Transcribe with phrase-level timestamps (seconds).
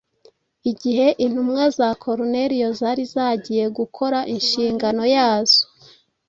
[0.71, 5.61] Igihe intumwa za Koruneliyo zari zagiye gukora inshingano yazo,